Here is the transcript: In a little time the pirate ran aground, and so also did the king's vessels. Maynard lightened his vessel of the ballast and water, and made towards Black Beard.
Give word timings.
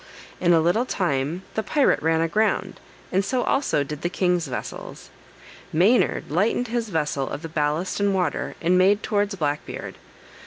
In 0.39 0.51
a 0.51 0.59
little 0.61 0.87
time 0.87 1.43
the 1.53 1.61
pirate 1.61 2.01
ran 2.01 2.21
aground, 2.21 2.79
and 3.11 3.23
so 3.23 3.43
also 3.43 3.83
did 3.83 4.01
the 4.01 4.09
king's 4.09 4.47
vessels. 4.47 5.11
Maynard 5.71 6.31
lightened 6.31 6.69
his 6.69 6.89
vessel 6.89 7.29
of 7.29 7.43
the 7.43 7.47
ballast 7.47 7.99
and 7.99 8.11
water, 8.11 8.55
and 8.59 8.79
made 8.79 9.03
towards 9.03 9.35
Black 9.35 9.63
Beard. 9.63 9.97